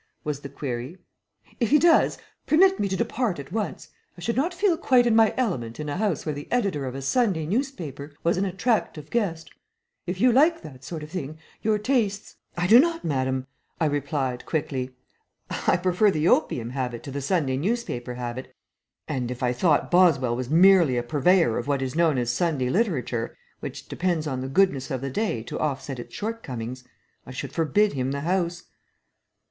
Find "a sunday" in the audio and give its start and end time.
6.95-7.45